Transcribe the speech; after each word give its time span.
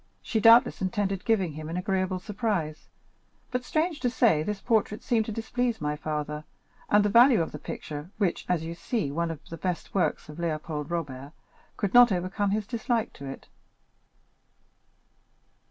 She 0.23 0.39
doubtless 0.39 0.81
intended 0.81 1.25
giving 1.25 1.51
him 1.53 1.69
an 1.69 1.77
agreeable 1.77 2.17
surprise; 2.17 2.89
but, 3.51 3.63
strange 3.63 3.99
to 3.99 4.09
say, 4.09 4.41
this 4.41 4.59
portrait 4.59 5.03
seemed 5.03 5.27
to 5.27 5.31
displease 5.31 5.79
my 5.79 5.95
father, 5.95 6.43
and 6.89 7.05
the 7.05 7.09
value 7.09 7.39
of 7.39 7.51
the 7.51 7.59
picture, 7.59 8.09
which 8.17 8.41
is, 8.45 8.49
as 8.49 8.63
you 8.63 8.73
see, 8.73 9.11
one 9.11 9.29
of 9.29 9.45
the 9.51 9.57
best 9.57 9.93
works 9.93 10.27
of 10.27 10.37
Léopold 10.37 10.89
Robert, 10.89 11.33
could 11.77 11.93
not 11.93 12.11
overcome 12.11 12.49
his 12.49 12.65
dislike 12.65 13.13
to 13.13 13.27
it. 13.27 13.47